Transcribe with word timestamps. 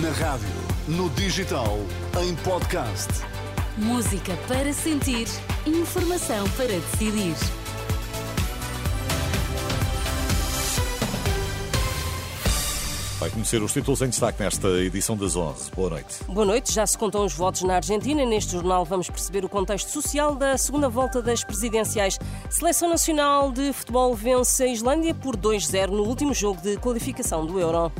Na 0.00 0.08
rádio, 0.08 0.48
no 0.88 1.10
digital, 1.10 1.78
em 2.18 2.34
podcast. 2.36 3.08
Música 3.76 4.34
para 4.48 4.72
sentir, 4.72 5.28
informação 5.66 6.48
para 6.56 6.68
decidir. 6.68 7.34
Vai 13.20 13.28
conhecer 13.28 13.62
os 13.62 13.72
títulos 13.72 14.00
em 14.00 14.08
destaque 14.08 14.42
nesta 14.42 14.66
edição 14.80 15.14
das 15.14 15.36
11. 15.36 15.70
Boa 15.72 15.90
noite. 15.90 16.24
Boa 16.26 16.46
noite. 16.46 16.72
Já 16.72 16.86
se 16.86 16.96
contam 16.96 17.24
os 17.26 17.34
votos 17.34 17.62
na 17.62 17.76
Argentina. 17.76 18.24
Neste 18.24 18.52
jornal 18.52 18.86
vamos 18.86 19.10
perceber 19.10 19.44
o 19.44 19.48
contexto 19.48 19.90
social 19.90 20.34
da 20.34 20.56
segunda 20.56 20.88
volta 20.88 21.20
das 21.20 21.44
presidenciais. 21.44 22.18
Seleção 22.48 22.88
Nacional 22.88 23.52
de 23.52 23.74
Futebol 23.74 24.14
vence 24.14 24.64
a 24.64 24.66
Islândia 24.68 25.14
por 25.14 25.36
2-0 25.36 25.90
no 25.90 26.04
último 26.04 26.32
jogo 26.32 26.62
de 26.62 26.78
qualificação 26.78 27.44
do 27.44 27.60
Euro. 27.60 27.92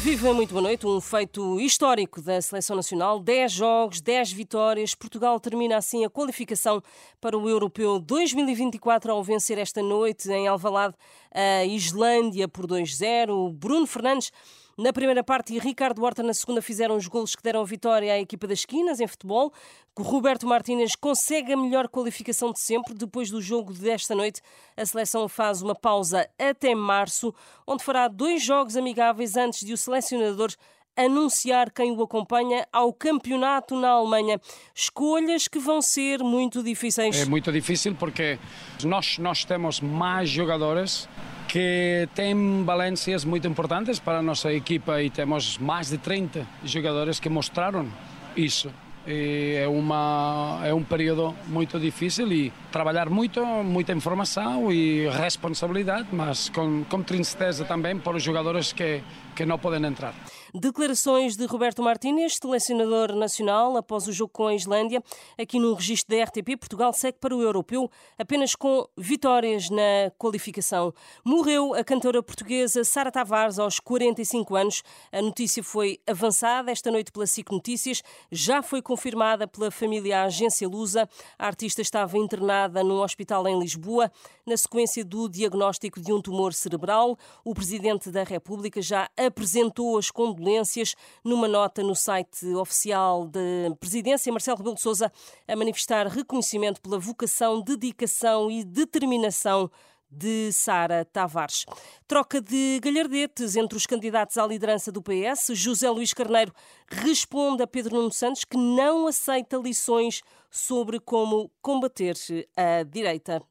Viva, 0.00 0.32
muito 0.32 0.50
boa 0.50 0.62
noite. 0.62 0.86
Um 0.86 1.00
feito 1.00 1.60
histórico 1.60 2.22
da 2.22 2.40
Seleção 2.40 2.76
Nacional. 2.76 3.18
10 3.18 3.52
jogos, 3.52 4.00
10 4.00 4.30
vitórias. 4.30 4.94
Portugal 4.94 5.40
termina 5.40 5.76
assim 5.76 6.04
a 6.04 6.08
qualificação 6.08 6.80
para 7.20 7.36
o 7.36 7.48
Europeu 7.48 7.98
2024 7.98 9.10
ao 9.10 9.24
vencer 9.24 9.58
esta 9.58 9.82
noite 9.82 10.30
em 10.30 10.46
Alvalade 10.46 10.94
a 11.34 11.64
Islândia 11.64 12.46
por 12.46 12.64
2-0. 12.64 13.52
Bruno 13.52 13.88
Fernandes 13.88 14.30
na 14.78 14.92
primeira 14.92 15.24
parte 15.24 15.52
e 15.52 15.58
Ricardo 15.58 16.04
Horta 16.04 16.22
na 16.22 16.32
segunda 16.32 16.62
fizeram 16.62 16.96
os 16.96 17.08
golos 17.08 17.34
que 17.34 17.42
deram 17.42 17.64
vitória 17.64 18.12
à 18.12 18.18
equipa 18.20 18.46
das 18.46 18.60
esquinas 18.60 19.00
em 19.00 19.08
futebol. 19.08 19.52
Roberto 19.98 20.46
Martínez 20.46 20.94
consegue 20.94 21.52
a 21.52 21.56
melhor 21.56 21.88
qualificação 21.88 22.52
de 22.52 22.60
sempre. 22.60 22.94
Depois 22.94 23.28
do 23.28 23.42
jogo 23.42 23.72
desta 23.72 24.14
noite, 24.14 24.40
a 24.76 24.86
seleção 24.86 25.28
faz 25.28 25.62
uma 25.62 25.74
pausa 25.74 26.30
até 26.38 26.76
março, 26.76 27.34
onde 27.66 27.82
fará 27.82 28.06
dois 28.06 28.40
jogos 28.40 28.76
amigáveis 28.76 29.36
antes 29.36 29.66
de 29.66 29.72
o 29.72 29.76
selecionador 29.76 30.52
anunciar 30.96 31.72
quem 31.72 31.92
o 31.92 32.02
acompanha 32.02 32.66
ao 32.72 32.92
campeonato 32.92 33.74
na 33.74 33.90
Alemanha. 33.90 34.40
Escolhas 34.74 35.48
que 35.48 35.58
vão 35.58 35.82
ser 35.82 36.20
muito 36.20 36.62
difíceis. 36.62 37.20
É 37.20 37.24
muito 37.24 37.50
difícil 37.50 37.96
porque 37.96 38.38
nós, 38.84 39.18
nós 39.18 39.44
temos 39.44 39.80
mais 39.80 40.28
jogadores 40.28 41.08
que 41.48 42.08
ten 42.14 42.62
valencias 42.64 43.24
moito 43.24 43.48
importantes 43.48 43.98
para 43.98 44.20
a 44.20 44.22
nosa 44.22 44.52
equipa 44.52 45.00
e 45.02 45.08
temos 45.08 45.56
máis 45.56 45.88
de 45.88 45.96
30 45.96 46.46
jogadores 46.62 47.18
que 47.18 47.32
mostraron 47.32 47.88
iso. 48.36 48.70
E 49.08 49.56
é, 49.56 49.66
uma, 49.66 50.60
é 50.62 50.74
um 50.74 50.84
período 50.84 51.34
muito 51.48 51.80
difícil 51.80 52.30
e 52.30 52.52
trabalhar 52.70 53.08
muito, 53.08 53.42
muita 53.64 53.94
informação 53.94 54.70
e 54.70 55.08
responsabilidade, 55.08 56.08
mas 56.12 56.50
com, 56.50 56.84
com 56.84 57.02
tristeza 57.02 57.64
também 57.64 57.98
para 57.98 58.18
os 58.18 58.22
jogadores 58.22 58.74
que, 58.74 59.00
que 59.34 59.46
não 59.46 59.58
podem 59.58 59.82
entrar. 59.86 60.12
Declarações 60.54 61.36
de 61.36 61.44
Roberto 61.44 61.82
Martínez, 61.82 62.38
selecionador 62.40 63.14
nacional, 63.14 63.76
após 63.76 64.08
o 64.08 64.12
jogo 64.12 64.32
com 64.32 64.46
a 64.46 64.54
Islândia. 64.54 65.02
Aqui 65.38 65.58
no 65.58 65.74
registro 65.74 66.16
da 66.16 66.24
RTP, 66.24 66.56
Portugal 66.58 66.90
segue 66.94 67.18
para 67.20 67.36
o 67.36 67.42
europeu 67.42 67.90
apenas 68.18 68.54
com 68.54 68.88
vitórias 68.96 69.68
na 69.68 70.10
qualificação. 70.16 70.94
Morreu 71.22 71.74
a 71.74 71.84
cantora 71.84 72.22
portuguesa 72.22 72.82
Sara 72.82 73.12
Tavares 73.12 73.58
aos 73.58 73.78
45 73.78 74.56
anos. 74.56 74.82
A 75.12 75.20
notícia 75.20 75.62
foi 75.62 76.00
avançada 76.06 76.72
esta 76.72 76.90
noite 76.90 77.12
pela 77.12 77.26
SIC 77.26 77.50
Notícias. 77.52 78.02
Já 78.32 78.62
foi 78.62 78.80
confirmada 78.80 79.46
pela 79.46 79.70
família 79.70 80.22
Agência 80.22 80.66
Lusa. 80.66 81.06
A 81.38 81.46
artista 81.46 81.82
estava 81.82 82.16
internada 82.16 82.82
num 82.82 83.02
hospital 83.02 83.46
em 83.46 83.58
Lisboa 83.60 84.10
na 84.46 84.56
sequência 84.56 85.04
do 85.04 85.28
diagnóstico 85.28 86.00
de 86.00 86.10
um 86.10 86.22
tumor 86.22 86.54
cerebral. 86.54 87.18
O 87.44 87.52
Presidente 87.52 88.10
da 88.10 88.22
República 88.24 88.80
já 88.80 89.10
apresentou 89.14 89.98
as 89.98 90.10
condolências 90.10 90.37
condolências 90.38 90.94
numa 91.24 91.48
nota 91.48 91.82
no 91.82 91.94
site 91.94 92.46
oficial 92.54 93.26
da 93.26 93.40
Presidência. 93.78 94.32
Marcelo 94.32 94.56
Rebelo 94.56 94.76
de 94.76 94.80
Sousa 94.80 95.12
a 95.46 95.56
manifestar 95.56 96.06
reconhecimento 96.06 96.80
pela 96.80 96.98
vocação, 96.98 97.60
dedicação 97.60 98.50
e 98.50 98.64
determinação 98.64 99.70
de 100.10 100.50
Sara 100.52 101.04
Tavares. 101.04 101.66
Troca 102.06 102.40
de 102.40 102.80
galhardetes 102.82 103.56
entre 103.56 103.76
os 103.76 103.84
candidatos 103.84 104.38
à 104.38 104.46
liderança 104.46 104.90
do 104.90 105.02
PS. 105.02 105.50
José 105.52 105.90
Luís 105.90 106.14
Carneiro 106.14 106.52
responde 106.88 107.62
a 107.62 107.66
Pedro 107.66 107.96
Nuno 107.96 108.12
Santos 108.12 108.44
que 108.44 108.56
não 108.56 109.06
aceita 109.06 109.58
lições 109.58 110.22
sobre 110.50 110.98
como 110.98 111.50
combater 111.60 112.14
a 112.56 112.82
direita. 112.84 113.42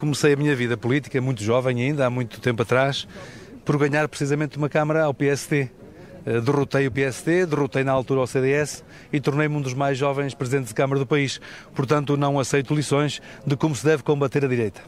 Comecei 0.00 0.32
a 0.32 0.36
minha 0.36 0.54
vida 0.54 0.76
política 0.76 1.20
muito 1.20 1.42
jovem 1.42 1.82
ainda, 1.82 2.06
há 2.06 2.10
muito 2.10 2.40
tempo 2.40 2.62
atrás, 2.62 3.08
por 3.64 3.76
ganhar 3.76 4.08
precisamente 4.08 4.56
uma 4.56 4.68
Câmara 4.68 5.02
ao 5.02 5.12
PST. 5.12 5.72
Eh, 6.28 6.42
derrotei 6.42 6.86
o 6.86 6.92
PSD, 6.92 7.46
derrotei 7.46 7.82
na 7.82 7.92
altura 7.92 8.20
o 8.20 8.26
CDS 8.26 8.84
e 9.10 9.18
tornei-me 9.18 9.56
um 9.56 9.62
dos 9.62 9.72
mais 9.72 9.96
jovens 9.96 10.34
presidentes 10.34 10.68
de 10.68 10.74
Câmara 10.74 11.00
do 11.00 11.06
país. 11.06 11.40
Portanto, 11.74 12.18
não 12.18 12.38
aceito 12.38 12.74
lições 12.74 13.22
de 13.46 13.56
como 13.56 13.74
se 13.74 13.82
deve 13.82 14.02
combater 14.02 14.44
a 14.44 14.48
direita. 14.48 14.82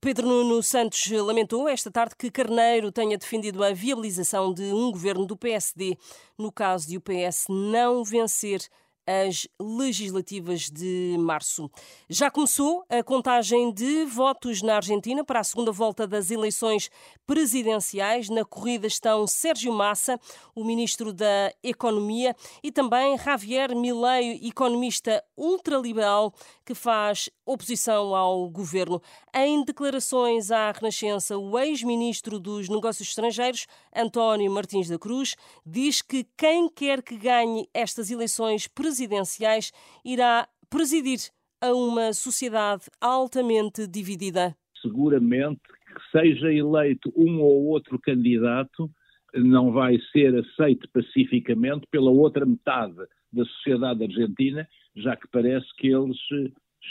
Pedro 0.00 0.26
Nuno 0.26 0.62
Santos 0.62 1.10
lamentou 1.10 1.68
esta 1.68 1.90
tarde 1.90 2.14
que 2.16 2.30
Carneiro 2.30 2.90
tenha 2.90 3.18
defendido 3.18 3.62
a 3.62 3.74
viabilização 3.74 4.54
de 4.54 4.62
um 4.62 4.90
governo 4.90 5.26
do 5.26 5.36
PSD 5.36 5.98
no 6.38 6.50
caso 6.50 6.88
de 6.88 6.96
o 6.96 7.02
PS 7.02 7.46
não 7.50 8.02
vencer 8.02 8.60
as 9.08 9.48
legislativas 9.58 10.68
de 10.68 11.16
março. 11.18 11.70
Já 12.10 12.30
começou 12.30 12.84
a 12.90 13.02
contagem 13.02 13.72
de 13.72 14.04
votos 14.04 14.60
na 14.60 14.76
Argentina 14.76 15.24
para 15.24 15.40
a 15.40 15.44
segunda 15.44 15.72
volta 15.72 16.06
das 16.06 16.30
eleições 16.30 16.90
presidenciais. 17.26 18.28
Na 18.28 18.44
corrida 18.44 18.86
estão 18.86 19.26
Sérgio 19.26 19.72
Massa, 19.72 20.20
o 20.54 20.62
ministro 20.62 21.10
da 21.10 21.50
Economia, 21.62 22.36
e 22.62 22.70
também 22.70 23.16
Javier 23.16 23.74
Milei, 23.74 24.40
economista 24.42 25.24
ultraliberal 25.34 26.34
que 26.66 26.74
faz 26.74 27.30
oposição 27.46 28.14
ao 28.14 28.46
governo. 28.50 29.00
Em 29.34 29.64
declarações 29.64 30.50
à 30.50 30.70
Renascença, 30.70 31.38
o 31.38 31.58
ex-ministro 31.58 32.38
dos 32.38 32.68
Negócios 32.68 33.08
Estrangeiros, 33.08 33.66
António 33.96 34.50
Martins 34.50 34.86
da 34.86 34.98
Cruz, 34.98 35.34
diz 35.64 36.02
que 36.02 36.26
quem 36.36 36.68
quer 36.68 37.02
que 37.02 37.16
ganhe 37.16 37.66
estas 37.72 38.10
eleições 38.10 38.68
presidenciais 38.68 38.97
presidenciais 38.98 39.72
irá 40.04 40.48
presidir 40.68 41.18
a 41.60 41.72
uma 41.72 42.12
sociedade 42.12 42.84
altamente 43.00 43.86
dividida. 43.86 44.56
Seguramente 44.82 45.60
que 45.62 46.18
seja 46.18 46.52
eleito 46.52 47.12
um 47.16 47.40
ou 47.40 47.66
outro 47.66 47.98
candidato, 47.98 48.90
não 49.34 49.72
vai 49.72 49.98
ser 50.12 50.34
aceito 50.34 50.88
pacificamente 50.92 51.86
pela 51.90 52.10
outra 52.10 52.44
metade 52.44 52.96
da 53.32 53.44
sociedade 53.44 54.04
argentina, 54.04 54.66
já 54.96 55.16
que 55.16 55.28
parece 55.28 55.66
que 55.76 55.88
eles 55.88 56.16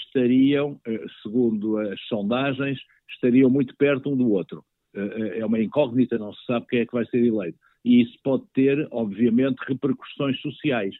estariam, 0.07 0.79
eh, 0.85 1.05
segundo 1.23 1.77
as 1.77 1.99
sondagens, 2.07 2.79
estariam 3.09 3.49
muito 3.49 3.75
perto 3.75 4.09
um 4.09 4.17
do 4.17 4.29
outro. 4.31 4.63
Eh, 4.93 4.99
eh, 4.99 5.39
é 5.39 5.45
uma 5.45 5.59
incógnita, 5.59 6.17
não 6.17 6.33
se 6.33 6.45
sabe 6.45 6.67
quem 6.69 6.79
é 6.79 6.85
que 6.85 6.93
vai 6.93 7.05
ser 7.05 7.25
eleito. 7.25 7.57
E 7.83 8.01
isso 8.01 8.17
pode 8.23 8.43
ter, 8.53 8.87
obviamente, 8.91 9.57
repercussões 9.67 10.39
sociais 10.41 10.95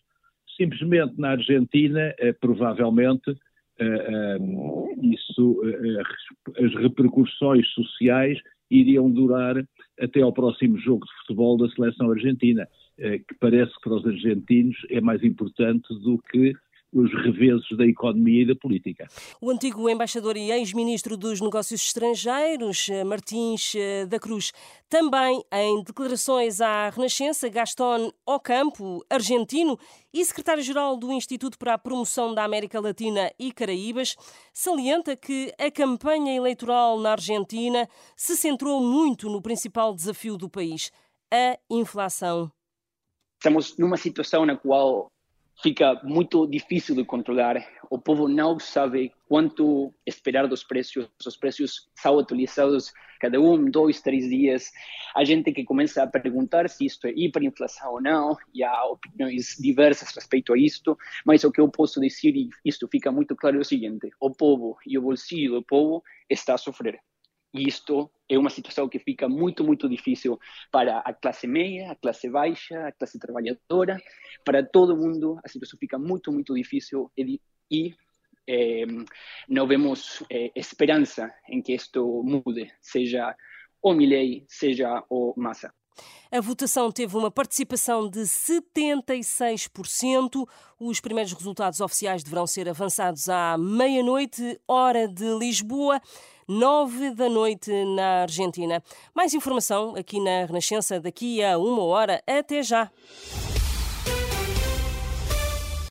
simplesmente 0.58 1.14
na 1.18 1.30
Argentina, 1.30 2.14
eh, 2.18 2.34
provavelmente, 2.34 3.30
eh, 3.80 3.86
eh, 3.86 4.38
isso, 5.04 5.62
as 6.58 6.74
repercussões 6.82 7.68
sociais 7.70 8.40
iriam 8.70 9.10
durar 9.10 9.64
até 10.00 10.22
ao 10.22 10.34
próximo 10.34 10.78
jogo 10.80 11.06
de 11.06 11.14
futebol 11.22 11.58
da 11.58 11.70
seleção 11.70 12.12
argentina, 12.12 12.68
que 12.98 13.36
parece 13.40 13.72
que 13.76 13.82
para 13.82 13.94
os 13.94 14.06
argentinos 14.06 14.76
é 14.90 15.00
mais 15.00 15.24
importante 15.24 15.88
do 16.02 16.18
que 16.32 16.54
os 17.02 17.14
reveses 17.14 17.66
da 17.78 17.86
economia 17.86 18.44
e 18.44 18.48
da 18.48 18.56
política. 18.56 19.08
O 19.40 19.50
antigo 19.50 19.90
embaixador 19.90 20.36
e 20.36 20.52
ex-ministro 20.52 21.16
dos 21.16 21.40
Negócios 21.40 21.82
Estrangeiros, 21.82 22.90
eh, 22.90 23.04
Martins 23.04 23.74
eh, 23.76 24.06
da 24.06 24.20
Cruz, 24.20 24.52
também 24.90 25.44
em 25.52 25.84
declarações 25.84 26.62
à 26.62 26.90
Renascença, 26.90 27.50
Gaston 27.50 28.12
Ocampo, 28.26 29.06
argentino 29.10 29.78
e 30.14 30.24
secretário-geral 30.26 30.98
do 30.98 31.12
Instituto 31.12 31.58
para 31.58 31.74
a 31.74 31.78
Promoção 31.78 32.34
da 32.34 32.44
América 32.44 32.80
Latina 32.80 33.32
e 33.38 33.52
Caraíbas, 33.52 34.16
salienta 34.54 35.16
que 35.16 35.54
a 35.60 35.70
campanha 35.70 36.36
eleitoral 36.36 37.00
na 37.00 37.12
Argentina 37.12 37.88
se 38.16 38.36
centrou 38.36 38.82
muito 38.82 39.30
no 39.30 39.42
principal 39.42 39.94
desafio 39.94 40.38
do 40.38 40.50
país, 40.50 40.92
a 41.32 41.58
inflação. 41.70 42.52
Estamos 43.38 43.78
numa 43.78 43.98
situação 43.98 44.46
na 44.46 44.58
qual 44.58 45.12
fica 45.62 46.00
muito 46.04 46.48
difícil 46.48 46.96
de 46.96 47.06
controlar. 47.06 47.58
O 47.90 48.00
povo 48.00 48.28
não 48.28 48.60
sabe 48.60 49.12
quanto 49.28 49.94
esperar 50.06 50.48
dos 50.48 50.64
preços. 50.64 51.10
Os 51.26 51.38
preços 51.38 51.90
são 51.96 52.20
atualizados 52.20 52.94
cada 53.20 53.40
um, 53.40 53.70
dois, 53.70 54.02
três 54.02 54.30
dias. 54.30 54.72
A 55.16 55.24
gente 55.24 55.52
que 55.52 55.64
começa 55.64 56.04
a 56.04 56.08
perguntar 56.08 56.70
se 56.70 56.86
isto 56.86 57.08
é 57.08 57.14
hiperinflação 57.16 57.94
ou 57.94 58.02
não, 58.02 58.38
e 58.54 58.64
há 58.64 58.86
opiniões 58.86 59.56
diversas 59.60 60.14
respeito 60.14 60.54
a 60.54 60.58
isto, 60.58 60.98
mas 61.26 61.44
o 61.44 61.52
que 61.52 61.60
eu 61.60 61.70
posso 61.70 62.00
dizer, 62.00 62.36
e 62.36 62.50
isto 62.64 62.88
fica 62.88 63.12
muito 63.12 63.36
claro, 63.36 63.58
é 63.58 63.62
o 63.62 63.66
seguinte: 63.66 64.12
o 64.20 64.32
povo 64.32 64.78
e 64.86 64.98
o 64.98 65.02
bolsillo 65.02 65.56
do 65.56 65.66
povo 65.66 66.04
está 66.30 66.54
a 66.54 66.58
sofrer. 66.58 67.00
E 67.54 67.68
isto 67.68 68.12
é 68.30 68.38
uma 68.38 68.50
situação 68.50 68.90
que 68.90 69.00
fica 69.00 69.30
muito, 69.30 69.64
muito 69.64 69.88
difícil 69.88 70.38
para 70.72 71.00
a 71.00 71.14
classe 71.14 71.48
média, 71.48 71.92
a 71.92 71.96
classe 71.96 72.30
baixa, 72.30 72.88
a 72.88 72.92
classe 72.92 73.18
trabalhadora, 73.20 73.98
para 74.44 74.64
todo 74.64 74.98
mundo 74.98 75.40
a 75.44 75.48
situação 75.48 75.80
fica 75.80 75.98
muito, 75.98 76.32
muito 76.32 76.54
difícil 76.54 77.12
e, 77.18 77.40
e 77.72 77.96
eh, 78.48 78.86
não 79.48 79.66
vemos 79.68 80.24
eh, 80.30 80.52
esperança 80.56 81.34
em 81.50 81.62
que 81.62 81.74
isto 81.74 82.22
mude, 82.24 82.72
seja 82.82 83.36
o 83.82 83.94
Milley, 83.94 84.46
seja 84.48 85.04
o 85.10 85.34
Massa. 85.38 85.74
A 86.32 86.40
votação 86.42 86.92
teve 86.92 87.18
uma 87.18 87.32
participação 87.32 88.08
de 88.10 88.22
76%. 88.22 90.48
Os 90.80 91.00
primeiros 91.00 91.34
resultados 91.34 91.82
oficiais 91.82 92.24
deverão 92.24 92.46
ser 92.46 92.70
avançados 92.70 93.28
à 93.30 93.58
meia-noite, 93.58 94.62
hora 94.68 95.08
de 95.08 95.26
Lisboa. 95.40 96.00
Nove 96.48 97.12
da 97.12 97.30
noite 97.30 97.72
na 97.96 98.22
Argentina. 98.22 98.82
Mais 99.14 99.34
informação 99.34 99.96
aqui 99.96 100.20
na 100.20 100.46
Renascença 100.46 101.00
daqui 101.00 101.44
a 101.44 101.58
uma 101.58 101.84
hora. 101.84 102.24
Até 102.26 102.64
já! 102.64 102.90